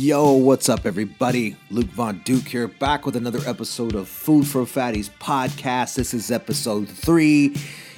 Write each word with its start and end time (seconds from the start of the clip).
Yo, 0.00 0.30
what's 0.30 0.68
up, 0.68 0.86
everybody? 0.86 1.56
Luke 1.72 1.88
Von 1.88 2.20
Duke 2.24 2.46
here, 2.46 2.68
back 2.68 3.04
with 3.04 3.16
another 3.16 3.40
episode 3.48 3.96
of 3.96 4.08
Food 4.08 4.46
for 4.46 4.62
Fatties 4.62 5.10
podcast. 5.18 5.96
This 5.96 6.14
is 6.14 6.30
episode 6.30 6.88
three. 6.88 7.56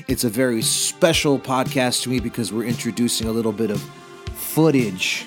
It's 0.08 0.24
a 0.24 0.30
very 0.30 0.62
special 0.62 1.38
podcast 1.38 2.04
to 2.04 2.08
me 2.08 2.18
because 2.18 2.54
we're 2.54 2.64
introducing 2.64 3.28
a 3.28 3.30
little 3.30 3.52
bit 3.52 3.70
of 3.70 3.82
footage 4.32 5.26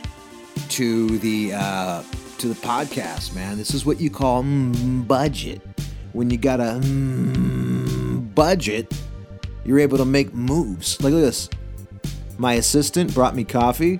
to 0.69 1.19
the 1.19 1.53
uh, 1.53 2.01
to 2.39 2.47
the 2.47 2.55
podcast. 2.55 3.35
Man, 3.35 3.55
this 3.55 3.75
is 3.75 3.85
what 3.85 4.01
you 4.01 4.09
call 4.09 4.41
mm, 4.41 5.07
budget. 5.07 5.61
When 6.13 6.31
you 6.31 6.39
got 6.39 6.59
a 6.59 6.79
mm, 6.81 8.33
budget, 8.33 8.91
you're 9.63 9.77
able 9.77 9.99
to 9.99 10.05
make 10.05 10.33
moves. 10.33 10.95
At 10.95 11.11
this. 11.11 11.51
My 12.39 12.53
assistant 12.53 13.13
brought 13.13 13.35
me 13.35 13.43
coffee. 13.43 13.99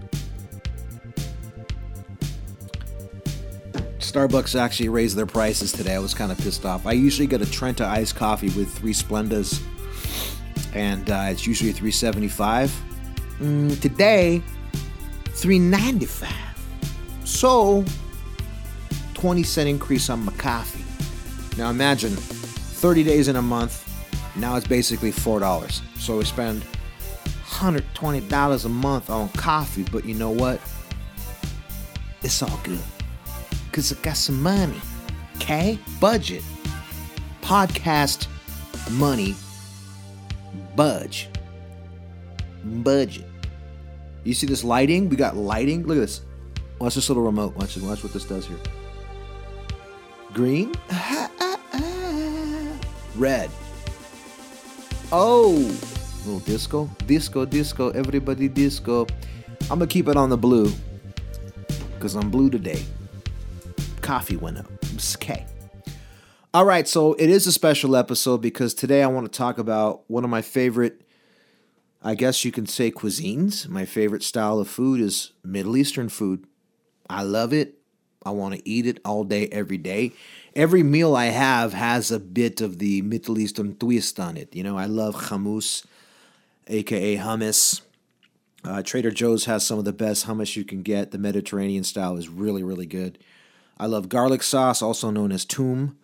Starbucks 4.13 4.59
actually 4.59 4.89
raised 4.89 5.17
their 5.17 5.25
prices 5.25 5.71
today. 5.71 5.95
I 5.95 5.99
was 5.99 6.13
kind 6.13 6.31
of 6.31 6.37
pissed 6.37 6.65
off. 6.65 6.85
I 6.85 6.91
usually 6.91 7.25
get 7.25 7.41
a 7.41 7.49
Trenta 7.49 7.83
iced 7.87 8.15
coffee 8.15 8.49
with 8.49 8.71
three 8.71 8.93
Splendas, 8.93 9.59
and 10.75 11.09
uh, 11.09 11.29
it's 11.29 11.47
usually 11.47 11.71
three 11.71 11.89
seventy 11.89 12.27
five. 12.27 12.71
Mm, 13.39 13.81
today, 13.81 14.43
three 15.29 15.57
ninety 15.57 16.05
five. 16.05 16.29
So, 17.23 17.83
twenty 19.15 19.41
cent 19.41 19.67
increase 19.67 20.11
on 20.11 20.23
my 20.23 20.33
coffee. 20.33 20.85
Now 21.57 21.71
imagine, 21.71 22.11
thirty 22.11 23.03
days 23.03 23.29
in 23.29 23.35
a 23.35 23.41
month. 23.41 23.79
Now 24.35 24.57
it's 24.57 24.67
basically 24.67 25.11
four 25.11 25.39
dollars. 25.39 25.81
So 25.97 26.19
we 26.19 26.25
spend 26.25 26.63
hundred 27.45 27.83
twenty 27.95 28.21
dollars 28.21 28.65
a 28.65 28.69
month 28.69 29.09
on 29.09 29.29
coffee. 29.29 29.85
But 29.91 30.05
you 30.05 30.13
know 30.13 30.29
what? 30.29 30.61
It's 32.21 32.43
all 32.43 32.59
good 32.63 32.79
because 33.73 33.91
I 33.91 33.95
got 34.03 34.17
some 34.17 34.43
money. 34.43 34.79
Okay? 35.37 35.79
Budget. 35.99 36.43
Podcast 37.41 38.27
money. 38.91 39.35
Budge. 40.75 41.27
Budget. 42.63 43.25
You 44.23 44.35
see 44.35 44.45
this 44.45 44.63
lighting? 44.63 45.09
We 45.09 45.15
got 45.15 45.35
lighting. 45.35 45.87
Look 45.87 45.97
at 45.97 46.01
this. 46.01 46.21
Watch 46.77 46.93
this 46.93 47.09
little 47.09 47.23
remote. 47.23 47.55
Watch 47.55 47.73
this. 47.73 47.83
Watch 47.83 48.03
what 48.03 48.13
this 48.13 48.25
does 48.25 48.45
here. 48.45 48.59
Green. 50.33 50.71
Red. 53.15 53.49
Oh. 55.11 55.75
Little 56.25 56.39
disco. 56.41 56.87
Disco, 57.07 57.43
disco. 57.43 57.89
Everybody 57.89 58.49
disco. 58.49 59.07
I'm 59.71 59.79
to 59.79 59.87
keep 59.87 60.07
it 60.07 60.15
on 60.15 60.29
the 60.29 60.37
blue. 60.37 60.71
Because 61.95 62.13
I'm 62.13 62.29
blue 62.29 62.51
today 62.51 62.83
coffee. 64.03 64.37
It's 64.93 65.15
okay. 65.15 65.45
All 66.53 66.65
right, 66.65 66.87
so 66.87 67.13
it 67.13 67.29
is 67.29 67.47
a 67.47 67.51
special 67.51 67.95
episode 67.95 68.39
because 68.39 68.73
today 68.73 69.01
I 69.01 69.07
want 69.07 69.31
to 69.31 69.35
talk 69.35 69.57
about 69.57 70.03
one 70.07 70.23
of 70.23 70.29
my 70.29 70.41
favorite, 70.41 71.01
I 72.03 72.13
guess 72.13 72.45
you 72.45 72.51
can 72.51 72.67
say, 72.67 72.91
cuisines. 72.91 73.67
My 73.67 73.85
favorite 73.85 74.21
style 74.21 74.59
of 74.59 74.67
food 74.67 74.99
is 74.99 75.31
Middle 75.43 75.77
Eastern 75.77 76.09
food. 76.09 76.45
I 77.09 77.23
love 77.23 77.53
it. 77.53 77.79
I 78.25 78.31
want 78.31 78.55
to 78.55 78.69
eat 78.69 78.85
it 78.85 78.99
all 79.03 79.23
day, 79.23 79.47
every 79.47 79.77
day. 79.77 80.11
Every 80.55 80.83
meal 80.83 81.15
I 81.15 81.25
have 81.25 81.73
has 81.73 82.11
a 82.11 82.19
bit 82.19 82.61
of 82.61 82.79
the 82.79 83.01
Middle 83.01 83.39
Eastern 83.39 83.75
twist 83.75 84.19
on 84.19 84.37
it. 84.37 84.53
You 84.53 84.63
know, 84.63 84.77
I 84.77 84.85
love 84.85 85.15
hummus, 85.15 85.85
aka 86.67 87.17
hummus. 87.17 87.81
Uh, 88.65 88.83
Trader 88.83 89.11
Joe's 89.11 89.45
has 89.45 89.65
some 89.65 89.79
of 89.79 89.85
the 89.85 89.93
best 89.93 90.27
hummus 90.27 90.55
you 90.55 90.63
can 90.63 90.83
get. 90.83 91.11
The 91.11 91.17
Mediterranean 91.17 91.83
style 91.83 92.17
is 92.17 92.29
really, 92.29 92.63
really 92.63 92.85
good. 92.85 93.17
I 93.77 93.85
love 93.85 94.09
garlic 94.09 94.43
sauce, 94.43 94.81
also 94.81 95.09
known 95.09 95.31
as 95.31 95.45
toum. 95.45 95.97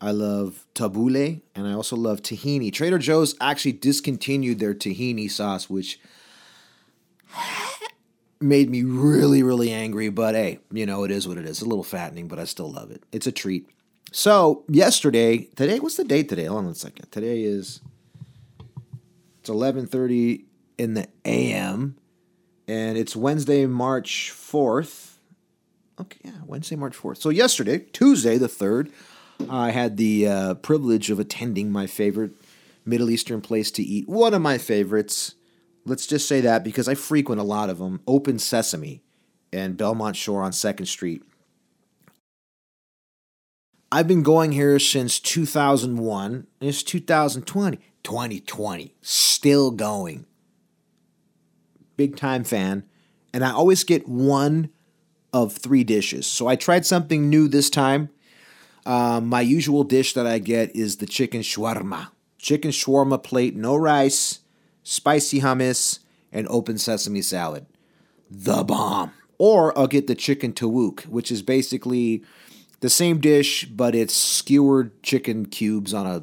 I 0.00 0.10
love 0.10 0.66
tabbouleh, 0.74 1.40
and 1.54 1.66
I 1.66 1.72
also 1.72 1.96
love 1.96 2.20
tahini. 2.20 2.72
Trader 2.72 2.98
Joe's 2.98 3.34
actually 3.40 3.72
discontinued 3.72 4.58
their 4.58 4.74
tahini 4.74 5.30
sauce, 5.30 5.70
which 5.70 5.98
made 8.40 8.68
me 8.68 8.82
really, 8.82 9.42
really 9.42 9.72
angry. 9.72 10.10
But 10.10 10.34
hey, 10.34 10.58
you 10.70 10.84
know, 10.84 11.04
it 11.04 11.10
is 11.10 11.26
what 11.26 11.38
it 11.38 11.44
is. 11.44 11.52
It's 11.52 11.62
a 11.62 11.64
little 11.66 11.84
fattening, 11.84 12.28
but 12.28 12.38
I 12.38 12.44
still 12.44 12.70
love 12.70 12.90
it. 12.90 13.02
It's 13.12 13.26
a 13.26 13.32
treat. 13.32 13.68
So 14.12 14.64
yesterday, 14.68 15.48
today, 15.56 15.80
what's 15.80 15.96
the 15.96 16.04
date 16.04 16.28
today? 16.28 16.44
Hold 16.44 16.66
on 16.66 16.70
a 16.70 16.74
second. 16.74 17.10
Today 17.10 17.42
is 17.42 17.80
it's 19.40 19.48
eleven 19.48 19.86
thirty 19.86 20.44
in 20.76 20.94
the 20.94 21.08
AM, 21.24 21.96
and 22.68 22.98
it's 22.98 23.16
Wednesday, 23.16 23.66
March 23.66 24.30
fourth. 24.30 25.13
Okay, 26.00 26.18
yeah, 26.24 26.32
Wednesday, 26.44 26.76
March 26.76 26.96
4th. 26.96 27.18
So, 27.18 27.30
yesterday, 27.30 27.78
Tuesday, 27.92 28.36
the 28.36 28.48
3rd, 28.48 28.90
I 29.48 29.70
had 29.70 29.96
the 29.96 30.26
uh, 30.26 30.54
privilege 30.54 31.10
of 31.10 31.20
attending 31.20 31.70
my 31.70 31.86
favorite 31.86 32.32
Middle 32.84 33.10
Eastern 33.10 33.40
place 33.40 33.70
to 33.72 33.82
eat. 33.82 34.08
One 34.08 34.34
of 34.34 34.42
my 34.42 34.58
favorites. 34.58 35.34
Let's 35.86 36.06
just 36.06 36.26
say 36.26 36.40
that 36.40 36.64
because 36.64 36.88
I 36.88 36.94
frequent 36.94 37.40
a 37.40 37.44
lot 37.44 37.70
of 37.70 37.78
them. 37.78 38.00
Open 38.06 38.38
Sesame 38.38 39.02
and 39.52 39.76
Belmont 39.76 40.16
Shore 40.16 40.42
on 40.42 40.52
2nd 40.52 40.86
Street. 40.86 41.22
I've 43.92 44.08
been 44.08 44.22
going 44.22 44.52
here 44.52 44.78
since 44.78 45.20
2001. 45.20 46.46
It's 46.60 46.82
2020. 46.82 47.78
2020. 48.02 48.94
Still 49.02 49.70
going. 49.70 50.26
Big 51.96 52.16
time 52.16 52.44
fan. 52.44 52.84
And 53.32 53.44
I 53.44 53.52
always 53.52 53.84
get 53.84 54.08
one 54.08 54.70
of 55.34 55.52
three 55.52 55.82
dishes. 55.82 56.28
So 56.28 56.46
I 56.46 56.54
tried 56.54 56.86
something 56.86 57.28
new 57.28 57.48
this 57.48 57.68
time. 57.68 58.08
Um, 58.86 59.26
my 59.26 59.40
usual 59.40 59.82
dish 59.82 60.14
that 60.14 60.26
I 60.28 60.38
get 60.38 60.74
is 60.76 60.98
the 60.98 61.06
chicken 61.06 61.40
shawarma. 61.40 62.08
Chicken 62.38 62.70
shawarma 62.70 63.20
plate, 63.22 63.56
no 63.56 63.74
rice, 63.74 64.40
spicy 64.84 65.40
hummus, 65.40 65.98
and 66.30 66.46
open 66.48 66.78
sesame 66.78 67.20
salad. 67.20 67.66
The 68.30 68.62
bomb. 68.62 69.12
Or 69.36 69.76
I'll 69.76 69.88
get 69.88 70.06
the 70.06 70.14
chicken 70.14 70.52
tawuk, 70.52 71.06
which 71.08 71.32
is 71.32 71.42
basically 71.42 72.22
the 72.78 72.88
same 72.88 73.18
dish, 73.18 73.64
but 73.64 73.96
it's 73.96 74.14
skewered 74.14 75.02
chicken 75.02 75.46
cubes 75.46 75.92
on 75.92 76.06
a 76.06 76.22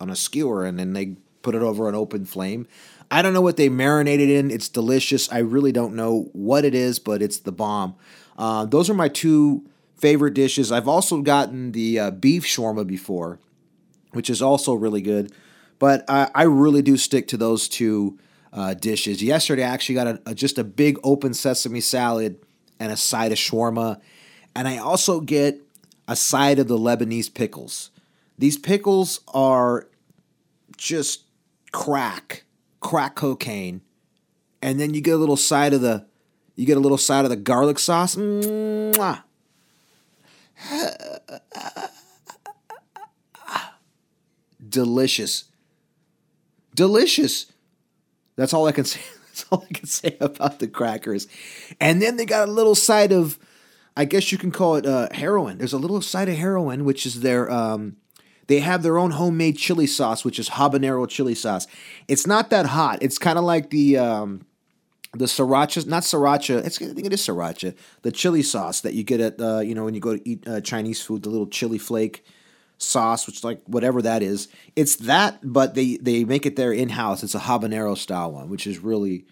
on 0.00 0.10
a 0.10 0.16
skewer, 0.16 0.64
and 0.64 0.76
then 0.76 0.92
they 0.92 1.14
put 1.42 1.54
it 1.54 1.62
over 1.62 1.88
an 1.88 1.94
open 1.94 2.24
flame. 2.24 2.66
I 3.12 3.22
don't 3.22 3.32
know 3.32 3.40
what 3.40 3.56
they 3.56 3.68
marinated 3.68 4.28
in. 4.28 4.50
It's 4.50 4.68
delicious. 4.68 5.30
I 5.30 5.38
really 5.38 5.70
don't 5.70 5.94
know 5.94 6.30
what 6.32 6.64
it 6.64 6.74
is, 6.74 6.98
but 6.98 7.22
it's 7.22 7.38
the 7.38 7.52
bomb. 7.52 7.94
Uh, 8.36 8.64
those 8.64 8.90
are 8.90 8.94
my 8.94 9.08
two 9.08 9.64
favorite 9.96 10.34
dishes. 10.34 10.72
I've 10.72 10.88
also 10.88 11.22
gotten 11.22 11.72
the 11.72 11.98
uh, 11.98 12.10
beef 12.10 12.44
shawarma 12.44 12.86
before, 12.86 13.38
which 14.12 14.28
is 14.28 14.42
also 14.42 14.74
really 14.74 15.02
good. 15.02 15.32
But 15.78 16.04
I, 16.08 16.30
I 16.34 16.42
really 16.44 16.82
do 16.82 16.96
stick 16.96 17.28
to 17.28 17.36
those 17.36 17.68
two 17.68 18.18
uh, 18.52 18.74
dishes. 18.74 19.22
Yesterday, 19.22 19.64
I 19.64 19.68
actually 19.68 19.96
got 19.96 20.06
a, 20.06 20.22
a, 20.26 20.34
just 20.34 20.58
a 20.58 20.64
big 20.64 20.98
open 21.02 21.34
sesame 21.34 21.80
salad 21.80 22.38
and 22.78 22.92
a 22.92 22.96
side 22.96 23.32
of 23.32 23.38
shawarma. 23.38 24.00
And 24.54 24.68
I 24.68 24.78
also 24.78 25.20
get 25.20 25.60
a 26.06 26.16
side 26.16 26.58
of 26.58 26.68
the 26.68 26.78
Lebanese 26.78 27.32
pickles. 27.32 27.90
These 28.38 28.58
pickles 28.58 29.20
are 29.28 29.88
just 30.76 31.24
crack, 31.72 32.44
crack 32.80 33.14
cocaine. 33.14 33.80
And 34.62 34.80
then 34.80 34.94
you 34.94 35.00
get 35.00 35.14
a 35.14 35.18
little 35.18 35.36
side 35.36 35.72
of 35.72 35.80
the 35.80 36.06
you 36.56 36.66
get 36.66 36.76
a 36.76 36.80
little 36.80 36.98
side 36.98 37.24
of 37.24 37.30
the 37.30 37.36
garlic 37.36 37.78
sauce. 37.78 38.16
Mwah. 38.16 39.22
Delicious. 44.68 45.44
Delicious. 46.74 47.46
That's 48.36 48.52
all 48.52 48.66
I 48.66 48.72
can 48.72 48.84
say. 48.84 49.00
That's 49.26 49.46
all 49.50 49.64
I 49.68 49.72
can 49.72 49.86
say 49.86 50.16
about 50.20 50.60
the 50.60 50.68
crackers. 50.68 51.26
And 51.80 52.00
then 52.00 52.16
they 52.16 52.24
got 52.24 52.48
a 52.48 52.52
little 52.52 52.76
side 52.76 53.12
of, 53.12 53.36
I 53.96 54.04
guess 54.04 54.30
you 54.30 54.38
can 54.38 54.52
call 54.52 54.76
it 54.76 54.86
uh, 54.86 55.08
heroin. 55.10 55.58
There's 55.58 55.72
a 55.72 55.78
little 55.78 56.00
side 56.00 56.28
of 56.28 56.36
heroin, 56.36 56.84
which 56.84 57.04
is 57.04 57.20
their, 57.20 57.50
um, 57.50 57.96
they 58.46 58.60
have 58.60 58.84
their 58.84 58.96
own 58.96 59.10
homemade 59.12 59.56
chili 59.56 59.88
sauce, 59.88 60.24
which 60.24 60.38
is 60.38 60.50
habanero 60.50 61.08
chili 61.08 61.34
sauce. 61.34 61.66
It's 62.06 62.28
not 62.28 62.50
that 62.50 62.66
hot. 62.66 62.98
It's 63.02 63.18
kind 63.18 63.36
of 63.36 63.44
like 63.44 63.70
the, 63.70 63.98
um, 63.98 64.46
the 65.14 65.26
sriracha, 65.26 65.86
not 65.86 66.02
sriracha. 66.02 66.64
It's, 66.64 66.80
I 66.80 66.86
think 66.86 67.06
it 67.06 67.12
is 67.12 67.26
sriracha. 67.26 67.74
The 68.02 68.12
chili 68.12 68.42
sauce 68.42 68.80
that 68.80 68.94
you 68.94 69.04
get 69.04 69.20
at, 69.20 69.40
uh, 69.40 69.60
you 69.60 69.74
know, 69.74 69.84
when 69.84 69.94
you 69.94 70.00
go 70.00 70.16
to 70.16 70.28
eat 70.28 70.46
uh, 70.46 70.60
Chinese 70.60 71.02
food, 71.02 71.22
the 71.22 71.30
little 71.30 71.46
chili 71.46 71.78
flake 71.78 72.24
sauce, 72.78 73.26
which 73.26 73.44
like 73.44 73.62
whatever 73.66 74.02
that 74.02 74.22
is. 74.22 74.48
It's 74.76 74.96
that, 74.96 75.38
but 75.42 75.74
they 75.74 75.96
they 75.96 76.24
make 76.24 76.46
it 76.46 76.56
there 76.56 76.72
in 76.72 76.90
house. 76.90 77.22
It's 77.22 77.34
a 77.34 77.40
habanero 77.40 77.96
style 77.96 78.32
one, 78.32 78.48
which 78.48 78.66
is 78.66 78.78
really, 78.78 79.24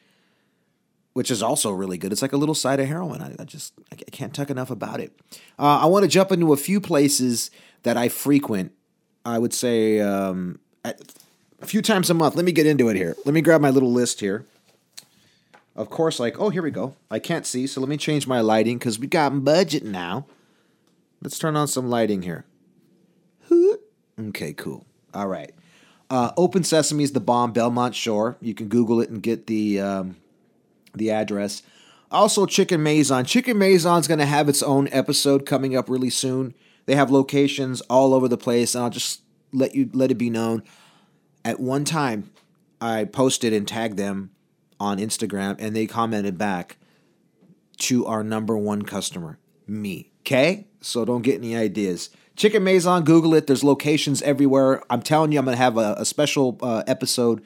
which 1.13 1.31
is 1.31 1.43
also 1.43 1.71
really 1.73 1.99
good. 1.99 2.13
It's 2.13 2.23
like 2.23 2.33
a 2.33 2.37
little 2.39 2.55
side 2.55 2.81
of 2.81 2.87
heroin. 2.87 3.21
I, 3.21 3.35
I 3.39 3.45
just 3.45 3.75
I 3.91 3.97
can't 3.97 4.35
talk 4.35 4.51
enough 4.51 4.71
about 4.71 5.01
it. 5.01 5.13
Uh, 5.59 5.81
I 5.83 5.87
want 5.87 6.05
to 6.05 6.09
jump 6.09 6.33
into 6.33 6.53
a 6.53 6.57
few 6.57 6.81
places 6.81 7.51
that 7.83 7.97
I 7.97 8.09
frequent. 8.09 8.73
I 9.25 9.39
would 9.39 9.55
say 9.55 10.01
um, 10.01 10.59
a 10.85 11.67
few 11.67 11.83
times 11.83 12.11
a 12.11 12.15
month. 12.15 12.35
Let 12.37 12.45
me 12.45 12.53
get 12.53 12.67
into 12.67 12.89
it 12.89 12.97
here. 12.97 13.17
Let 13.25 13.35
me 13.35 13.41
grab 13.41 13.61
my 13.61 13.71
little 13.71 13.93
list 13.93 14.21
here. 14.21 14.47
Of 15.75 15.89
course, 15.89 16.21
like, 16.21 16.39
oh, 16.39 16.51
here 16.51 16.63
we 16.63 16.71
go. 16.71 16.97
I 17.11 17.19
can't 17.19 17.47
see, 17.47 17.67
so 17.67 17.81
let 17.81 17.89
me 17.89 17.97
change 17.97 18.27
my 18.27 18.41
lighting 18.41 18.79
because 18.79 18.99
we 18.99 19.07
got 19.07 19.45
budget 19.45 19.85
now. 19.85 20.27
Let's 21.23 21.39
turn 21.39 21.57
on 21.57 21.69
some 21.69 21.89
lighting 21.89 22.23
here. 22.23 22.45
Okay, 24.21 24.53
cool. 24.53 24.85
All 25.15 25.29
right. 25.29 25.53
Uh, 26.11 26.33
Open 26.37 26.63
Sesame 26.63 27.05
is 27.05 27.13
the 27.13 27.21
bomb, 27.21 27.53
Belmont 27.53 27.95
Shore. 27.95 28.37
You 28.41 28.55
can 28.55 28.69
Google 28.69 29.01
it 29.01 29.09
and 29.09 29.23
get 29.23 29.47
the 29.47 29.81
um, 29.81 30.17
the 30.95 31.11
address. 31.11 31.63
Also, 32.11 32.45
Chicken 32.45 32.83
Maison. 32.83 33.25
Chicken 33.25 33.57
Maison 33.57 33.99
is 33.99 34.07
going 34.07 34.21
to 34.21 34.27
have 34.27 34.49
its 34.49 34.63
own 34.63 34.89
episode 34.93 35.47
coming 35.47 35.75
up 35.75 35.89
really 35.89 36.11
soon. 36.11 36.55
They 36.85 36.95
have 36.95 37.11
locations 37.11 37.81
all 37.83 38.13
over 38.13 38.29
the 38.29 38.37
place, 38.37 38.75
and 38.75 38.85
I'll 38.85 38.91
just 38.91 39.23
let 39.53 39.75
you 39.75 39.89
let 39.95 40.11
it 40.11 40.17
be 40.17 40.29
known. 40.29 40.63
At 41.45 41.59
one 41.59 41.85
time, 41.85 42.31
I 42.81 43.05
posted 43.05 43.55
and 43.55 43.67
tagged 43.67 43.97
them 43.97 44.31
on 44.83 44.99
Instagram, 44.99 45.57
and 45.61 45.77
they 45.77 45.87
commented 45.87 46.37
back 46.37 46.77
to 47.79 48.05
our 48.07 48.25
number 48.25 48.59
one 48.59 48.83
customer, 48.83 49.39
me. 49.67 50.11
Okay, 50.21 50.67
so 50.81 51.05
don't 51.05 51.23
get 51.23 51.37
any 51.37 51.57
ideas. 51.57 52.11
Chicken 52.37 52.65
Maison, 52.65 53.05
Google 53.05 53.35
it. 53.35 53.47
There's 53.47 53.63
locations 53.63 54.23
everywhere. 54.23 54.83
I'm 54.91 55.03
telling 55.03 55.33
you, 55.33 55.39
I'm 55.39 55.45
going 55.45 55.57
to 55.57 55.63
have 55.63 55.77
a, 55.77 55.95
a 55.99 56.05
special 56.05 56.59
uh, 56.63 56.83
episode 56.87 57.45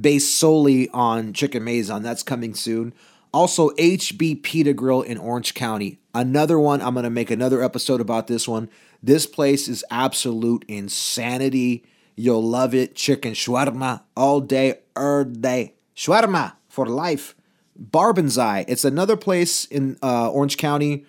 based 0.00 0.38
solely 0.38 0.88
on 0.90 1.32
Chicken 1.32 1.64
Maison. 1.64 2.02
That's 2.02 2.22
coming 2.22 2.54
soon. 2.54 2.94
Also, 3.32 3.70
HB 3.70 4.42
Pita 4.42 4.72
Grill 4.72 5.02
in 5.02 5.18
Orange 5.18 5.54
County. 5.54 5.98
Another 6.14 6.58
one. 6.58 6.80
I'm 6.80 6.94
going 6.94 7.04
to 7.04 7.10
make 7.10 7.30
another 7.30 7.62
episode 7.62 8.00
about 8.00 8.26
this 8.26 8.46
one. 8.46 8.70
This 9.02 9.26
place 9.26 9.68
is 9.68 9.84
absolute 9.90 10.64
insanity. 10.68 11.84
You'll 12.16 12.42
love 12.42 12.74
it. 12.74 12.94
Chicken 12.94 13.32
shawarma 13.34 14.02
all 14.16 14.40
day, 14.40 14.78
er 14.96 15.24
day. 15.24 15.74
Shawarma 15.96 16.54
for 16.68 16.86
life. 16.86 17.34
Barbendzai. 17.80 18.64
It's 18.68 18.84
another 18.84 19.16
place 19.16 19.64
in 19.64 19.98
uh, 20.02 20.30
Orange 20.30 20.56
County. 20.56 21.06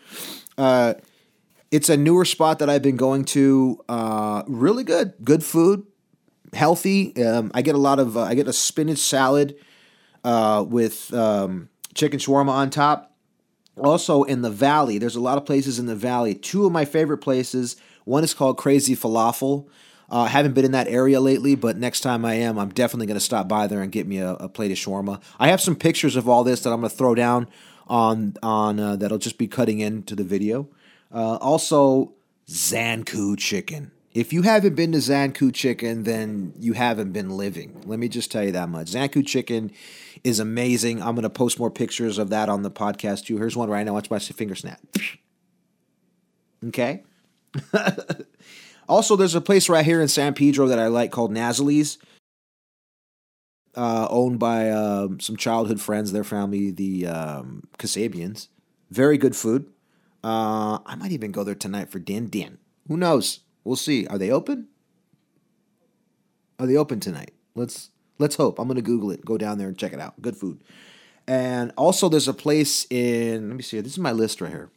Uh, 0.57 0.95
it's 1.71 1.89
a 1.89 1.97
newer 1.97 2.25
spot 2.25 2.59
that 2.59 2.69
I've 2.69 2.81
been 2.81 2.95
going 2.95 3.25
to. 3.25 3.83
Uh, 3.87 4.43
really 4.47 4.83
good, 4.83 5.13
good 5.23 5.43
food, 5.43 5.85
healthy. 6.53 7.15
Um, 7.23 7.51
I 7.53 7.61
get 7.61 7.75
a 7.75 7.79
lot 7.79 7.99
of. 7.99 8.17
Uh, 8.17 8.21
I 8.21 8.35
get 8.35 8.47
a 8.47 8.53
spinach 8.53 8.99
salad 8.99 9.55
uh, 10.23 10.65
with 10.67 11.13
um, 11.13 11.69
chicken 11.93 12.19
shawarma 12.19 12.49
on 12.49 12.69
top. 12.69 13.11
Also 13.77 14.23
in 14.23 14.41
the 14.41 14.49
valley, 14.49 14.97
there's 14.97 15.17
a 15.17 15.21
lot 15.21 15.37
of 15.37 15.45
places 15.45 15.79
in 15.79 15.85
the 15.85 15.95
valley. 15.95 16.33
Two 16.33 16.65
of 16.65 16.71
my 16.71 16.85
favorite 16.85 17.17
places. 17.17 17.75
One 18.05 18.23
is 18.23 18.33
called 18.33 18.57
Crazy 18.57 18.95
Falafel. 18.95 19.67
Uh, 20.09 20.25
haven't 20.25 20.53
been 20.53 20.65
in 20.65 20.71
that 20.71 20.87
area 20.87 21.19
lately, 21.19 21.55
but 21.55 21.77
next 21.77 22.01
time 22.01 22.25
I 22.25 22.35
am, 22.35 22.59
I'm 22.59 22.69
definitely 22.69 23.07
going 23.07 23.15
to 23.15 23.25
stop 23.25 23.47
by 23.47 23.67
there 23.67 23.81
and 23.81 23.91
get 23.91 24.05
me 24.05 24.19
a, 24.19 24.33
a, 24.33 24.47
plate 24.49 24.71
of 24.71 24.77
shawarma. 24.77 25.21
I 25.39 25.47
have 25.47 25.59
some 25.59 25.75
pictures 25.75 26.15
of 26.15 26.29
all 26.29 26.43
this 26.43 26.61
that 26.61 26.71
I'm 26.71 26.79
going 26.79 26.89
to 26.89 26.95
throw 26.95 27.15
down 27.15 27.47
on 27.87 28.35
on 28.43 28.79
uh, 28.79 28.95
that'll 28.95 29.17
just 29.17 29.37
be 29.37 29.47
cutting 29.47 29.79
into 29.79 30.15
the 30.15 30.23
video. 30.23 30.67
Uh, 31.13 31.37
also, 31.37 32.13
Zankou 32.47 33.37
chicken. 33.37 33.91
If 34.13 34.31
you 34.31 34.43
haven't 34.43 34.75
been 34.75 34.93
to 34.93 34.99
Zankou 34.99 35.53
chicken, 35.53 36.03
then 36.03 36.53
you 36.59 36.73
haven't 36.73 37.11
been 37.11 37.29
living. 37.29 37.81
Let 37.85 37.99
me 37.99 38.07
just 38.07 38.31
tell 38.31 38.43
you 38.43 38.53
that 38.53 38.69
much. 38.69 38.87
Zankou 38.87 39.25
chicken 39.25 39.71
is 40.23 40.39
amazing. 40.39 41.01
I'm 41.01 41.15
going 41.15 41.23
to 41.23 41.29
post 41.29 41.59
more 41.59 41.69
pictures 41.69 42.17
of 42.17 42.29
that 42.29 42.47
on 42.47 42.61
the 42.63 42.71
podcast 42.71 43.25
too. 43.25 43.37
Here's 43.37 43.57
one 43.57 43.69
right 43.69 43.85
now. 43.85 43.93
Watch 43.93 44.09
my 44.09 44.19
finger 44.19 44.55
snap. 44.55 44.79
Okay. 46.65 47.03
also, 48.87 49.15
there's 49.15 49.35
a 49.35 49.41
place 49.41 49.69
right 49.69 49.85
here 49.85 50.01
in 50.01 50.07
San 50.07 50.33
Pedro 50.33 50.67
that 50.67 50.79
I 50.79 50.87
like 50.87 51.11
called 51.11 51.31
Nazaly's. 51.31 51.97
Uh, 53.75 54.07
owned 54.09 54.39
by 54.39 54.69
uh, 54.69 55.09
some 55.19 55.35
childhood 55.35 55.81
friends, 55.81 56.13
their 56.13 56.23
family, 56.23 56.71
the 56.71 57.05
um, 57.07 57.67
Kasabians. 57.77 58.47
Very 58.89 59.17
good 59.17 59.35
food. 59.35 59.69
Uh, 60.23 60.79
I 60.85 60.95
might 60.95 61.11
even 61.11 61.31
go 61.31 61.43
there 61.43 61.55
tonight 61.55 61.89
for 61.89 61.99
Din 61.99 62.27
Din. 62.27 62.57
Who 62.87 62.95
knows? 62.95 63.41
We'll 63.65 63.75
see. 63.75 64.07
Are 64.07 64.17
they 64.17 64.31
open? 64.31 64.69
Are 66.57 66.65
they 66.65 66.77
open 66.77 67.01
tonight? 67.01 67.31
Let's 67.53 67.89
let's 68.17 68.35
hope. 68.35 68.59
I'm 68.59 68.67
gonna 68.67 68.81
Google 68.81 69.11
it. 69.11 69.25
Go 69.25 69.37
down 69.37 69.57
there 69.57 69.67
and 69.67 69.77
check 69.77 69.91
it 69.91 69.99
out. 69.99 70.21
Good 70.21 70.37
food. 70.37 70.63
And 71.27 71.73
also, 71.75 72.07
there's 72.07 72.27
a 72.27 72.33
place 72.33 72.87
in. 72.89 73.49
Let 73.49 73.57
me 73.57 73.63
see. 73.63 73.81
This 73.81 73.93
is 73.93 73.99
my 73.99 74.13
list 74.13 74.39
right 74.39 74.51
here. 74.51 74.69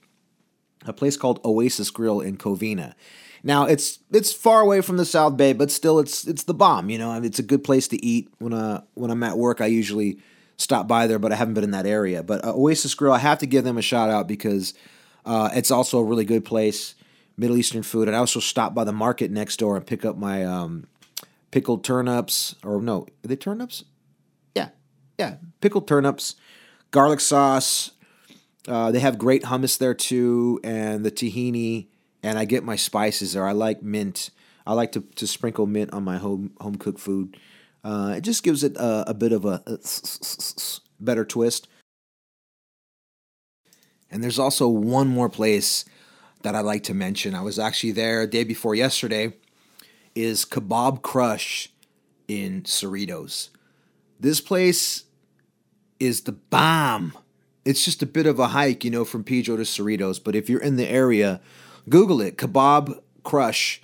A 0.87 0.93
place 0.93 1.17
called 1.17 1.41
Oasis 1.45 1.91
Grill 1.91 2.21
in 2.21 2.37
Covina. 2.37 2.95
Now 3.43 3.67
it's 3.67 3.99
it's 4.11 4.32
far 4.32 4.61
away 4.61 4.81
from 4.81 4.96
the 4.96 5.05
South 5.05 5.37
Bay, 5.37 5.52
but 5.52 5.70
still 5.70 5.99
it's 5.99 6.26
it's 6.26 6.44
the 6.44 6.55
bomb. 6.55 6.90
You 6.90 6.99
know, 6.99 7.12
it's 7.23 7.38
a 7.38 7.43
good 7.43 7.64
place 7.64 7.88
to 7.88 8.05
eat. 8.05 8.29
When 8.38 8.52
uh 8.52 8.82
when 8.94 9.11
I'm 9.11 9.23
at 9.23 9.38
work, 9.38 9.61
I 9.61 9.67
usually 9.67 10.19
stop 10.56 10.88
by 10.88 11.06
there, 11.06 11.19
but 11.19 11.32
I 11.32 11.37
haven't 11.37 11.55
been 11.55 11.64
in 11.64 11.70
that 11.70 11.87
area. 11.87 12.23
But 12.23 12.44
uh, 12.44 12.52
Oasis 12.55 12.94
Grill, 12.94 13.12
I 13.12 13.19
have 13.19 13.38
to 13.38 13.46
give 13.46 13.64
them 13.64 13.79
a 13.79 13.82
shout 13.82 14.11
out 14.11 14.26
because 14.26 14.75
uh, 15.25 15.50
it's 15.55 15.70
also 15.70 15.99
a 15.99 16.05
really 16.05 16.25
good 16.25 16.44
place, 16.44 16.94
Middle 17.37 17.56
Eastern 17.56 17.82
food. 17.82 18.08
And 18.08 18.17
I 18.17 18.20
also 18.20 18.40
stop 18.40 18.75
by 18.75 18.85
the 18.85 18.93
market 18.93 19.31
next 19.31 19.58
door 19.58 19.76
and 19.76 19.87
pick 19.87 20.05
up 20.05 20.17
my 20.17 20.44
um, 20.44 20.87
pickled 21.50 21.85
turnips, 21.85 22.56
or 22.64 22.82
no, 22.82 23.02
are 23.25 23.29
they 23.29 23.37
turnips? 23.37 23.85
Yeah, 24.55 24.70
yeah, 25.19 25.37
pickled 25.61 25.87
turnips, 25.87 26.35
garlic 26.90 27.20
sauce. 27.20 27.93
Uh, 28.67 28.90
they 28.90 29.00
have 29.00 29.17
great 29.17 29.44
hummus 29.44 29.79
there 29.79 29.94
too, 29.94 30.61
and 30.62 31.05
the 31.05 31.11
tahini. 31.11 31.87
And 32.23 32.38
I 32.38 32.44
get 32.44 32.65
my 32.65 32.76
spices 32.76 33.32
there. 33.32 33.47
I 33.47 33.53
like 33.53 33.82
mint. 33.82 34.31
I 34.67 34.75
like 34.75 34.93
to, 34.93 35.00
to 35.00 35.26
sprinkle 35.26 35.67
mint 35.67 35.93
on 35.93 36.05
my 36.05 36.19
home 36.19 36.53
home 36.61 36.76
cooked 36.76 37.00
food. 37.00 37.37
Uh, 37.85 38.15
it 38.17 38.23
just 38.23 38.43
gives 38.43 38.65
it 38.65 38.76
a, 38.76 39.11
a 39.11 39.15
bit 39.15 39.32
of 39.32 39.44
a, 39.44 39.62
a 39.67 39.79
better 41.00 41.25
twist. 41.25 41.69
And 44.11 44.23
there's 44.23 44.38
also 44.38 44.69
one 44.69 45.09
more 45.09 45.29
place 45.29 45.85
that 46.43 46.55
I'd 46.55 46.65
like 46.65 46.82
to 46.85 46.94
mention. 46.94 47.35
I 47.35 47.43
was 47.43 47.59
actually 47.59 47.93
there 47.93 48.26
day 48.26 48.44
before 48.44 48.75
yesterday. 48.75 49.35
Is 50.14 50.44
Kebab 50.44 51.03
Crush 51.03 51.71
in 52.29 52.62
Cerritos. 52.62 53.49
This 54.21 54.41
place 54.41 55.05
is 55.99 56.23
the 56.23 56.32
bomb. 56.32 57.17
It's 57.64 57.85
just 57.85 58.03
a 58.03 58.06
bit 58.06 58.26
of 58.26 58.38
a 58.38 58.49
hike, 58.49 58.85
you 58.85 58.91
know, 58.91 59.05
from 59.05 59.25
Pedro 59.25 59.56
to 59.56 59.62
Cerritos. 59.62 60.23
But 60.23 60.37
if 60.37 60.49
you're 60.49 60.62
in 60.62 60.76
the 60.76 60.88
area, 60.88 61.41
Google 61.88 62.20
it. 62.20 62.37
Kebab 62.37 63.00
Crush 63.25 63.81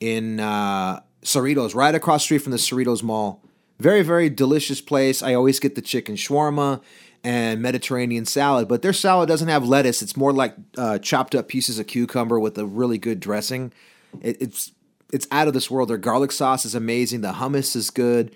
in 0.00 0.40
uh, 0.40 1.00
Cerritos, 1.22 1.74
right 1.74 1.94
across 1.94 2.24
street 2.24 2.38
from 2.38 2.52
the 2.52 2.58
Cerritos 2.58 3.02
Mall. 3.02 3.42
Very, 3.78 4.02
very 4.02 4.30
delicious 4.30 4.80
place. 4.80 5.22
I 5.22 5.34
always 5.34 5.60
get 5.60 5.74
the 5.74 5.82
chicken 5.82 6.16
shawarma 6.16 6.80
and 7.22 7.60
Mediterranean 7.60 8.24
salad, 8.24 8.68
but 8.68 8.82
their 8.82 8.92
salad 8.92 9.28
doesn't 9.28 9.48
have 9.48 9.66
lettuce. 9.66 10.00
It's 10.00 10.16
more 10.16 10.32
like 10.32 10.54
uh, 10.78 10.98
chopped 10.98 11.34
up 11.34 11.48
pieces 11.48 11.78
of 11.78 11.86
cucumber 11.86 12.38
with 12.38 12.56
a 12.56 12.64
really 12.64 12.98
good 12.98 13.20
dressing. 13.20 13.72
It, 14.22 14.40
it's 14.40 14.72
it's 15.12 15.26
out 15.30 15.48
of 15.48 15.54
this 15.54 15.70
world. 15.70 15.90
Their 15.90 15.98
garlic 15.98 16.32
sauce 16.32 16.64
is 16.64 16.74
amazing. 16.74 17.20
The 17.20 17.32
hummus 17.32 17.76
is 17.76 17.90
good. 17.90 18.34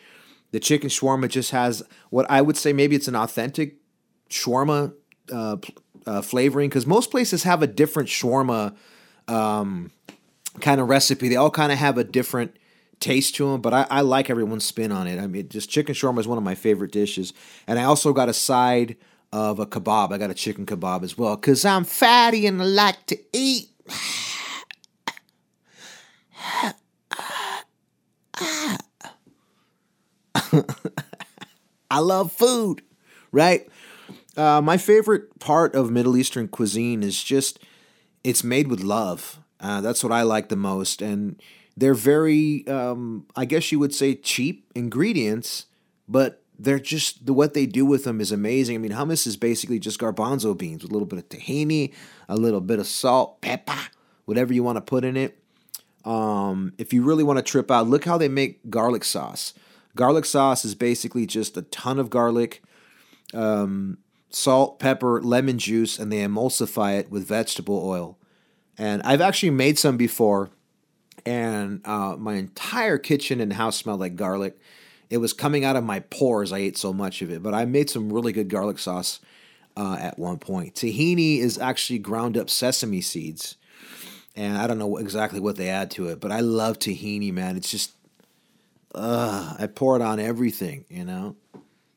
The 0.52 0.60
chicken 0.60 0.90
shawarma 0.90 1.28
just 1.28 1.52
has 1.52 1.82
what 2.10 2.28
I 2.30 2.42
would 2.42 2.56
say 2.56 2.72
maybe 2.72 2.96
it's 2.96 3.08
an 3.08 3.16
authentic 3.16 3.76
shawarma 4.28 4.92
uh, 5.32 5.56
uh, 6.06 6.22
flavoring 6.22 6.68
because 6.68 6.86
most 6.86 7.10
places 7.10 7.44
have 7.44 7.62
a 7.62 7.66
different 7.66 8.08
shawarma 8.08 8.74
um, 9.30 9.90
kind 10.60 10.80
of 10.80 10.88
recipe. 10.88 11.28
They 11.28 11.37
all 11.37 11.50
kind 11.50 11.72
of 11.72 11.78
have 11.78 11.99
a 11.99 12.04
different 12.04 12.56
taste 12.99 13.34
to 13.37 13.50
them, 13.50 13.60
but 13.60 13.72
I, 13.72 13.87
I, 13.90 14.00
like 14.02 14.28
everyone's 14.28 14.64
spin 14.64 14.92
on 14.92 15.06
it. 15.06 15.18
I 15.18 15.26
mean, 15.26 15.49
just 15.49 15.70
chicken 15.70 15.94
shawarma 15.94 16.20
is 16.20 16.28
one 16.28 16.37
of 16.37 16.44
my 16.44 16.54
favorite 16.54 16.92
dishes, 16.92 17.32
and 17.66 17.78
I 17.78 17.84
also 17.84 18.12
got 18.12 18.28
a 18.28 18.34
side 18.34 18.96
of 19.32 19.58
a 19.58 19.66
kebab. 19.66 20.12
I 20.12 20.18
got 20.18 20.30
a 20.30 20.34
chicken 20.34 20.66
kebab 20.66 21.02
as 21.02 21.16
well 21.16 21.37
because 21.37 21.64
I'm 21.64 21.84
fatty 21.84 22.46
and 22.46 22.60
I 22.60 22.64
like 22.64 23.06
to 23.06 23.18
eat. 23.32 23.68
I 31.90 31.99
love 31.99 32.32
food, 32.32 32.82
right? 33.32 33.68
Uh, 34.37 34.60
my 34.60 34.76
favorite 34.76 35.38
part 35.38 35.75
of 35.75 35.90
Middle 35.90 36.16
Eastern 36.16 36.49
cuisine 36.49 37.02
is 37.02 37.22
just 37.22 37.58
it's 38.24 38.44
made 38.44 38.68
with 38.68 38.80
love. 38.80 39.40
Uh, 39.60 39.80
that's 39.80 40.02
what 40.02 40.12
I 40.12 40.22
like 40.22 40.48
the 40.48 40.56
most, 40.56 41.02
and 41.02 41.40
they're 41.76 41.94
very, 41.94 42.66
um, 42.66 43.26
I 43.36 43.44
guess 43.44 43.70
you 43.70 43.78
would 43.78 43.94
say, 43.94 44.14
cheap 44.14 44.70
ingredients, 44.74 45.66
but 46.08 46.42
they're 46.58 46.78
just 46.78 47.26
the 47.26 47.32
what 47.32 47.54
they 47.54 47.66
do 47.66 47.86
with 47.86 48.04
them 48.04 48.20
is 48.20 48.32
amazing. 48.32 48.74
I 48.76 48.78
mean, 48.78 48.92
hummus 48.92 49.26
is 49.26 49.36
basically 49.36 49.78
just 49.78 49.98
garbanzo 49.98 50.56
beans 50.56 50.82
with 50.82 50.90
a 50.90 50.94
little 50.94 51.06
bit 51.06 51.18
of 51.18 51.28
tahini, 51.28 51.92
a 52.28 52.36
little 52.36 52.60
bit 52.60 52.78
of 52.78 52.86
salt, 52.86 53.40
pepper, 53.40 53.78
whatever 54.26 54.52
you 54.52 54.62
want 54.62 54.76
to 54.76 54.82
put 54.82 55.04
in 55.04 55.16
it. 55.16 55.38
Um, 56.04 56.72
if 56.78 56.92
you 56.92 57.02
really 57.02 57.24
want 57.24 57.38
to 57.38 57.42
trip 57.42 57.70
out, 57.70 57.88
look 57.88 58.04
how 58.04 58.18
they 58.18 58.28
make 58.28 58.70
garlic 58.70 59.04
sauce. 59.04 59.54
Garlic 59.96 60.24
sauce 60.24 60.64
is 60.64 60.74
basically 60.74 61.26
just 61.26 61.56
a 61.56 61.62
ton 61.62 61.98
of 61.98 62.10
garlic, 62.10 62.62
um, 63.34 63.98
salt, 64.30 64.78
pepper, 64.78 65.20
lemon 65.20 65.58
juice, 65.58 65.99
and 65.99 66.10
they 66.10 66.18
emulsify 66.18 66.99
it 66.99 67.10
with 67.10 67.26
vegetable 67.26 67.82
oil. 67.84 68.18
And 68.78 69.02
I've 69.02 69.20
actually 69.20 69.50
made 69.50 69.78
some 69.78 69.96
before 69.96 70.50
and 71.26 71.87
uh, 71.87 72.16
my 72.18 72.34
entire 72.34 72.99
kitchen 72.99 73.40
and 73.40 73.52
house 73.52 73.76
smelled 73.76 74.00
like 74.00 74.16
garlic. 74.16 74.58
it 75.10 75.18
was 75.18 75.32
coming 75.32 75.64
out 75.64 75.76
of 75.76 75.84
my 75.84 76.00
pores. 76.00 76.52
I 76.52 76.58
ate 76.58 76.78
so 76.78 76.92
much 76.92 77.20
of 77.22 77.30
it, 77.30 77.42
but 77.42 77.52
I 77.52 77.64
made 77.64 77.90
some 77.90 78.12
really 78.12 78.32
good 78.32 78.49
garlic 78.49 78.78
sauce 78.78 79.20
uh, 79.76 79.96
at 80.00 80.18
one 80.18 80.38
point. 80.38 80.75
Tahini 80.75 81.38
is 81.38 81.58
actually 81.58 81.99
ground 81.99 82.37
up 82.37 82.49
sesame 82.49 83.00
seeds, 83.00 83.56
and 84.37 84.56
I 84.56 84.66
don't 84.66 84.78
know 84.78 84.96
exactly 84.96 85.40
what 85.40 85.56
they 85.56 85.68
add 85.68 85.90
to 85.92 86.08
it, 86.08 86.20
but 86.20 86.30
I 86.30 86.40
love 86.40 86.78
tahini, 86.78 87.32
man. 87.32 87.56
It's 87.56 87.70
just, 87.70 87.92
uh, 88.94 89.56
I 89.58 89.66
pour 89.66 89.96
it 89.96 90.02
on 90.02 90.20
everything, 90.20 90.84
you 90.88 91.04
know. 91.04 91.37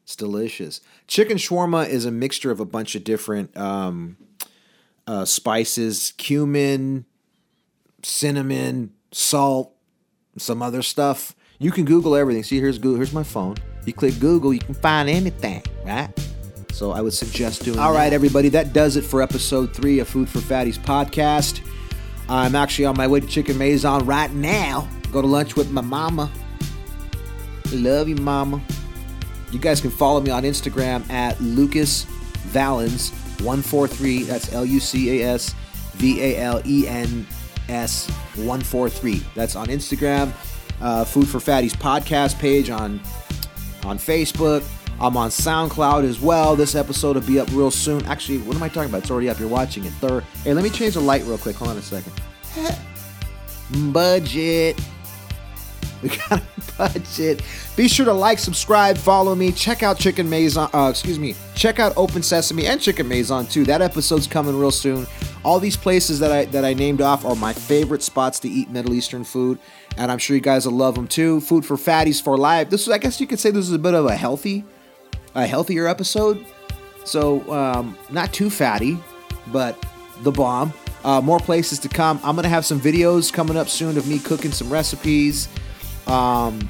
It's 0.04 0.16
delicious. 0.16 0.82
Chicken 1.08 1.38
shawarma 1.38 1.88
is 1.88 2.06
a 2.06 2.12
mixture 2.12 2.52
of 2.52 2.60
a 2.60 2.66
bunch 2.66 2.96
of 2.96 3.04
different 3.04 3.56
um, 3.56 4.18
uh, 5.08 5.26
spices, 5.26 6.14
cumin, 6.18 7.06
cinnamon, 8.04 8.92
salt, 9.12 9.74
some 10.38 10.62
other 10.62 10.82
stuff. 10.82 11.36
You 11.60 11.72
can 11.72 11.86
Google 11.86 12.16
everything. 12.16 12.44
See, 12.44 12.60
here's 12.60 12.78
Google. 12.78 12.98
Here's 12.98 13.14
my 13.14 13.24
phone. 13.24 13.56
You 13.86 13.94
click 13.94 14.20
Google, 14.20 14.54
you 14.54 14.60
can 14.60 14.74
find 14.74 15.10
anything, 15.10 15.64
right? 15.86 16.10
So 16.72 16.92
I 16.92 17.02
would 17.02 17.14
suggest 17.14 17.64
doing. 17.64 17.80
All 17.80 17.94
that. 17.94 18.00
right, 18.00 18.14
everybody, 18.14 18.50
that 18.50 18.74
does 18.74 18.96
it 18.96 19.04
for 19.04 19.22
episode 19.22 19.74
three 19.76 20.00
of 20.00 20.08
Food 20.08 20.28
for 20.28 20.40
Fatties 20.40 20.80
podcast. 20.80 21.62
I'm 22.30 22.56
actually 22.56 22.86
on 22.86 22.98
my 22.98 23.08
way 23.08 23.20
to 23.20 23.28
Chicken 23.28 23.58
Maison 23.58 24.06
right 24.06 24.32
now. 24.32 24.88
Go 25.12 25.22
to 25.22 25.28
lunch 25.28 25.56
with 25.56 25.70
my 25.70 25.82
mama. 25.82 26.32
Love 27.72 28.08
you, 28.08 28.16
mama. 28.16 28.62
You 29.54 29.60
guys 29.60 29.80
can 29.80 29.92
follow 29.92 30.20
me 30.20 30.32
on 30.32 30.42
Instagram 30.44 31.08
at 31.12 31.40
Lucas 31.40 32.06
Valens 32.48 33.12
143. 33.42 34.24
That's 34.24 34.52
L 34.52 34.66
U 34.66 34.80
C 34.80 35.22
A 35.22 35.34
S 35.36 35.54
V 35.94 36.20
A 36.24 36.38
L 36.40 36.60
E 36.66 36.88
N 36.88 37.28
S 37.70 38.10
143. 38.36 39.22
That's 39.36 39.56
on 39.56 39.68
Instagram. 39.68 40.34
Uh, 40.82 41.06
Food 41.06 41.28
for 41.28 41.38
Fatties 41.38 41.74
podcast 41.74 42.40
page 42.40 42.72
on 42.72 43.00
on 43.84 44.00
Facebook. 44.00 44.64
I'm 45.00 45.16
on 45.18 45.30
SoundCloud 45.30 46.04
as 46.04 46.20
well. 46.20 46.56
This 46.56 46.74
episode 46.74 47.16
will 47.16 47.22
be 47.22 47.40
up 47.40 47.48
real 47.52 47.70
soon. 47.70 48.04
Actually, 48.08 48.40
what 48.40 48.56
am 48.56 48.64
I 48.64 48.70
talking 48.70 48.90
about? 48.90 49.04
It's 49.04 49.12
already 49.12 49.30
up. 49.30 49.40
You're 49.40 49.50
watching 49.50 49.86
it. 49.86 49.94
Third. 49.94 50.24
Hey, 50.44 50.56
let 50.56 50.64
me 50.64 50.72
change 50.72 50.96
the 50.96 51.00
light 51.00 51.24
real 51.26 51.38
quick. 51.38 51.58
Hold 51.58 51.70
on 51.70 51.78
a 51.78 51.82
second. 51.84 52.14
Budget. 53.94 54.80
We 56.04 56.10
got 56.10 56.42
a 56.42 56.44
budget. 56.78 57.42
Be 57.78 57.88
sure 57.88 58.06
to 58.06 58.14
like, 58.14 58.38
subscribe, 58.38 58.98
follow 58.98 59.36
me. 59.36 59.54
Check 59.54 59.84
out 59.84 59.98
Chicken 59.98 60.30
Maison. 60.30 60.68
Uh, 60.74 60.90
excuse 60.90 61.18
me. 61.18 61.34
Check 61.56 61.80
out 61.80 61.94
Open 61.96 62.22
Sesame 62.22 62.66
and 62.66 62.82
Chicken 62.82 63.08
Maison 63.08 63.46
too. 63.46 63.64
That 63.64 63.82
episode's 63.82 64.28
coming 64.28 64.60
real 64.60 64.72
soon. 64.72 65.08
All 65.46 65.60
these 65.60 65.78
places 65.78 66.20
that 66.20 66.32
I 66.32 66.46
that 66.46 66.66
I 66.66 66.74
named 66.74 67.00
off 67.00 67.24
are 67.24 67.36
my 67.36 67.54
favorite 67.54 68.04
spots 68.04 68.40
to 68.42 68.50
eat 68.50 68.70
Middle 68.70 68.94
Eastern 68.94 69.24
food, 69.24 69.60
and 69.98 70.12
I'm 70.12 70.18
sure 70.18 70.36
you 70.36 70.42
guys 70.42 70.66
will 70.66 70.74
love 70.74 70.96
them 70.96 71.08
too. 71.08 71.40
Food 71.40 71.66
for 71.66 71.78
fatties 71.78 72.22
for 72.22 72.38
life. 72.38 72.70
This 72.70 72.82
is, 72.82 72.90
I 72.90 72.98
guess, 72.98 73.22
you 73.22 73.28
could 73.28 73.40
say 73.40 73.52
this 73.52 73.66
is 73.66 73.74
a 73.74 73.80
bit 73.80 73.94
of 73.94 74.06
a 74.06 74.16
healthy, 74.16 74.66
a 75.36 75.48
healthier 75.48 75.88
episode. 75.88 76.46
So 77.06 77.50
um, 77.52 77.98
not 78.10 78.34
too 78.34 78.50
fatty, 78.50 78.98
but 79.48 79.82
the 80.22 80.32
bomb. 80.32 80.74
Uh, 81.04 81.20
more 81.20 81.40
places 81.40 81.80
to 81.80 81.90
come. 81.90 82.20
I'm 82.24 82.36
gonna 82.36 82.50
have 82.50 82.66
some 82.66 82.80
videos 82.80 83.32
coming 83.32 83.58
up 83.58 83.70
soon 83.70 83.98
of 83.98 84.08
me 84.08 84.20
cooking 84.20 84.52
some 84.52 84.72
recipes 84.72 85.50
um, 86.08 86.68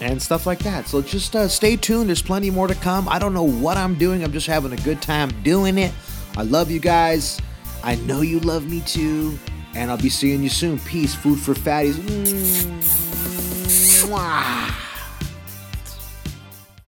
and 0.00 0.20
stuff 0.20 0.46
like 0.46 0.58
that. 0.60 0.88
So 0.88 1.02
just 1.02 1.34
uh, 1.34 1.48
stay 1.48 1.76
tuned. 1.76 2.08
There's 2.08 2.22
plenty 2.22 2.50
more 2.50 2.68
to 2.68 2.74
come. 2.74 3.08
I 3.08 3.18
don't 3.18 3.34
know 3.34 3.42
what 3.42 3.76
I'm 3.76 3.94
doing. 3.94 4.22
I'm 4.22 4.32
just 4.32 4.46
having 4.46 4.72
a 4.72 4.76
good 4.78 5.00
time 5.02 5.30
doing 5.42 5.78
it. 5.78 5.92
I 6.36 6.42
love 6.42 6.70
you 6.70 6.80
guys. 6.80 7.40
I 7.82 7.96
know 7.96 8.20
you 8.20 8.40
love 8.40 8.68
me 8.68 8.80
too. 8.80 9.38
And 9.74 9.90
I'll 9.90 9.98
be 9.98 10.08
seeing 10.08 10.42
you 10.42 10.48
soon. 10.48 10.78
Peace. 10.80 11.14
Food 11.14 11.38
for 11.38 11.54
fatties. 11.54 11.98
Mwah. 14.06 14.85